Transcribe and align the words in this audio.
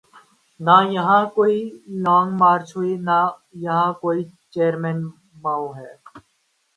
نہ 0.59 0.75
یہاں 0.95 1.23
کوئی 1.35 1.57
لانگ 2.03 2.29
مارچ 2.41 2.67
ہوئی 2.75 2.93
‘نہ 3.07 3.19
یہاں 3.63 3.91
کوئی 4.01 4.19
چیئرمین 4.53 4.99
ماؤ 5.43 5.65
ہے۔ 5.77 5.91